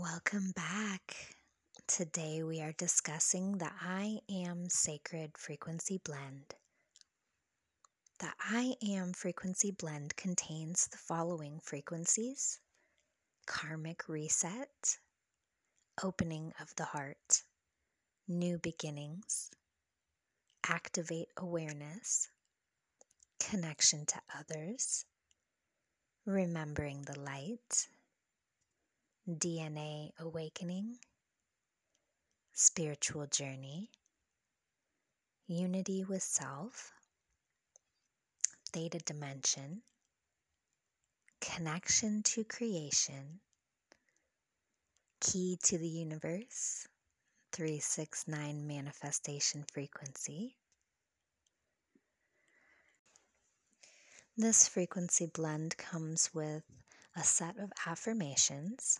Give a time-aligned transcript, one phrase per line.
[0.00, 1.14] Welcome back.
[1.86, 6.54] Today we are discussing the I Am Sacred Frequency Blend.
[8.18, 12.60] The I Am Frequency Blend contains the following frequencies
[13.46, 14.96] karmic reset,
[16.02, 17.42] opening of the heart,
[18.26, 19.50] new beginnings,
[20.66, 22.30] activate awareness,
[23.38, 25.04] connection to others,
[26.24, 27.88] remembering the light
[29.28, 30.98] DNA awakening,
[32.52, 33.90] spiritual journey,
[35.46, 36.92] unity with self,
[38.72, 39.82] theta dimension,
[41.40, 43.40] connection to creation,
[45.20, 46.88] key to the universe,
[47.52, 50.56] 369 manifestation frequency.
[54.36, 56.64] This frequency blend comes with
[57.14, 58.98] a set of affirmations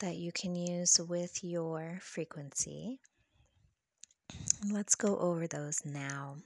[0.00, 3.00] that you can use with your frequency.
[4.70, 6.36] Let's go over those now.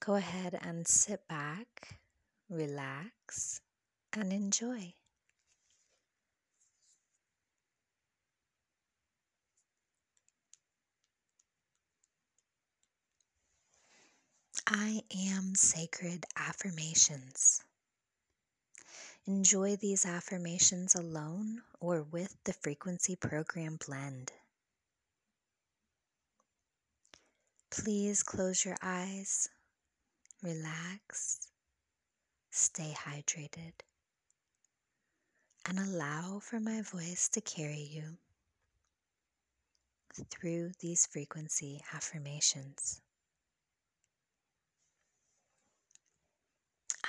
[0.00, 1.98] Go ahead and sit back,
[2.50, 3.60] relax,
[4.12, 4.94] and enjoy.
[14.66, 17.62] I am sacred affirmations.
[19.28, 24.30] Enjoy these affirmations alone or with the frequency program blend.
[27.70, 29.48] Please close your eyes,
[30.44, 31.48] relax,
[32.52, 33.72] stay hydrated,
[35.68, 38.18] and allow for my voice to carry you
[40.30, 43.00] through these frequency affirmations.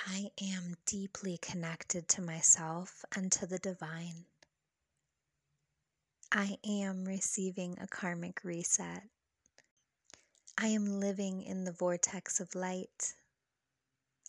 [0.06, 4.26] I am deeply connected to myself and to the divine.
[6.30, 9.02] I am receiving a karmic reset.
[10.56, 13.14] I am living in the vortex of light.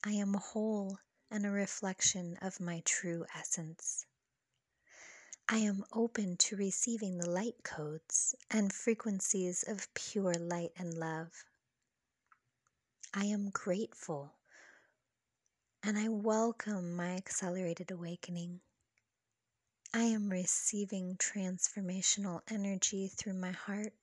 [0.04, 0.98] I am whole
[1.30, 4.06] and a reflection of my true essence.
[5.48, 11.46] I am open to receiving the light codes and frequencies of pure light and love.
[13.14, 14.34] I am grateful
[15.84, 18.60] and I welcome my accelerated awakening.
[19.94, 23.94] I am receiving transformational energy through my heart,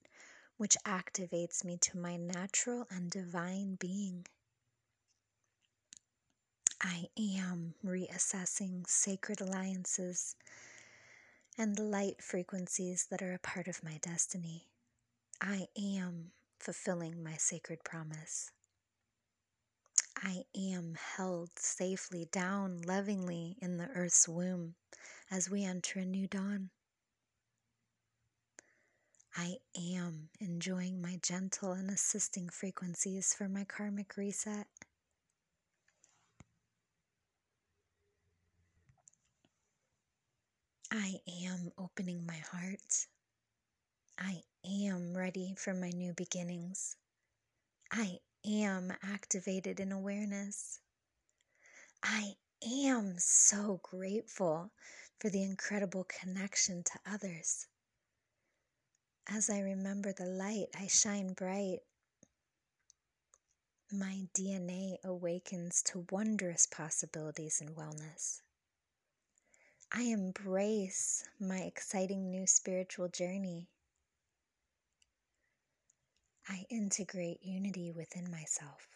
[0.57, 4.25] which activates me to my natural and divine being.
[6.81, 10.35] I am reassessing sacred alliances
[11.57, 14.67] and light frequencies that are a part of my destiny.
[15.41, 18.51] I am fulfilling my sacred promise.
[20.23, 24.75] I am held safely down lovingly in the earth's womb
[25.29, 26.71] as we enter a new dawn.
[29.35, 34.67] I am enjoying my gentle and assisting frequencies for my karmic reset.
[40.91, 43.05] I am opening my heart.
[44.17, 46.95] I am ready for my new beginnings.
[47.91, 50.79] I am activated in awareness.
[52.01, 52.35] I
[52.65, 54.71] am so grateful
[55.19, 57.67] for the incredible connection to others.
[59.27, 61.79] As I remember the light, I shine bright.
[63.91, 68.41] My DNA awakens to wondrous possibilities and wellness.
[69.91, 73.67] I embrace my exciting new spiritual journey.
[76.49, 78.87] I integrate unity within myself.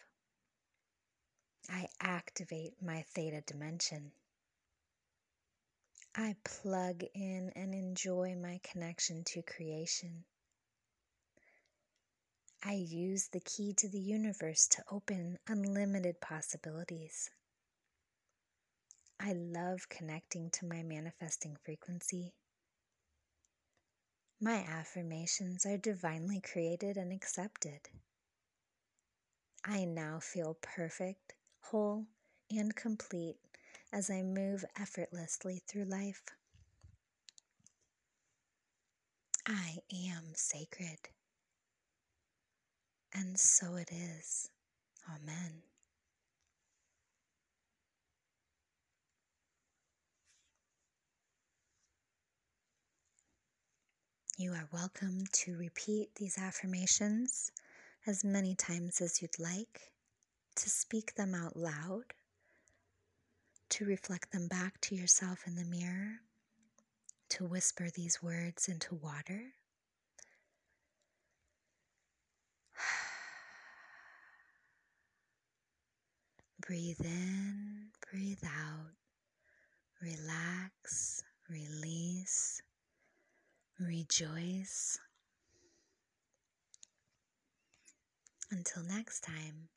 [1.68, 4.12] I activate my theta dimension.
[6.14, 10.24] I plug in and enjoy my connection to creation.
[12.62, 17.30] I use the key to the universe to open unlimited possibilities.
[19.18, 22.34] I love connecting to my manifesting frequency.
[24.42, 27.88] My affirmations are divinely created and accepted.
[29.64, 32.08] I now feel perfect, whole,
[32.50, 33.36] and complete
[33.92, 36.24] as I move effortlessly through life.
[39.46, 40.98] I am sacred.
[43.14, 44.50] And so it is.
[45.08, 45.62] Amen.
[54.42, 57.52] You are welcome to repeat these affirmations
[58.08, 59.92] as many times as you'd like,
[60.56, 62.06] to speak them out loud,
[63.68, 66.22] to reflect them back to yourself in the mirror,
[67.28, 69.52] to whisper these words into water.
[76.66, 78.90] breathe in, breathe out,
[80.02, 82.51] relax, release
[83.86, 84.98] rejoice.
[88.50, 89.68] Until next time.